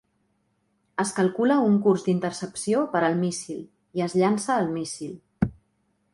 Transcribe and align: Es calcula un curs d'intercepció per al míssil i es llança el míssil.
Es 1.03 1.11
calcula 1.17 1.57
un 1.65 1.75
curs 1.87 2.05
d'intercepció 2.07 2.81
per 2.95 3.03
al 3.11 3.19
míssil 3.21 3.61
i 4.01 4.05
es 4.09 4.19
llança 4.23 4.59
el 4.65 4.75
míssil. 4.81 5.49